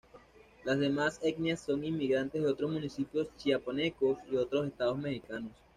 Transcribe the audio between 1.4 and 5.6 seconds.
son inmigrantes de otros municipios chiapanecos y otros estados mexicanos.